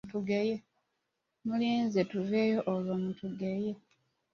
[1.45, 3.71] Muliinze tuveewo olwo mutugeye!